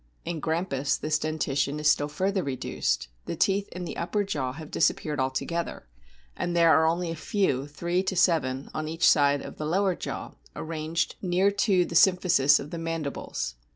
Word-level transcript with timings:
In 0.25 0.39
Grampus 0.39 0.97
this 0.97 1.19
dentition 1.19 1.79
is 1.79 1.87
still 1.87 2.07
further 2.07 2.41
re 2.41 2.55
duced; 2.55 3.07
the 3.27 3.35
teeth 3.35 3.67
in 3.67 3.85
the 3.85 3.97
upper 3.97 4.23
jaw 4.23 4.53
have 4.53 4.71
disappeared 4.71 5.19
altogether, 5.19 5.87
and 6.35 6.55
there 6.55 6.71
are 6.75 6.87
only 6.87 7.11
a 7.11 7.15
few, 7.15 7.67
three 7.67 8.01
to 8.05 8.15
seven, 8.15 8.71
on 8.73 8.87
each 8.87 9.07
side 9.07 9.41
of 9.43 9.57
the 9.57 9.65
lower 9.67 9.93
jaw, 9.95 10.31
arranged 10.55 11.17
near 11.21 11.51
to 11.51 11.85
the 11.85 11.93
70 11.93 11.93
A 11.93 11.93
BOOK 11.93 11.93
OF 11.93 11.93
WHALES 11.93 12.01
symphisis 12.33 12.59
of 12.59 12.71
the 12.71 12.79
mandibles. 12.79 13.53